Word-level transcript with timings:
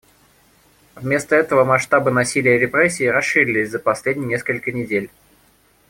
Вместо 0.95 1.35
этого 1.35 1.63
масштабы 1.63 2.09
насилия 2.09 2.55
и 2.55 2.59
репрессий 2.59 3.07
расшились 3.07 3.69
за 3.69 3.77
последние 3.77 4.29
несколько 4.29 4.71
недель. 4.71 5.11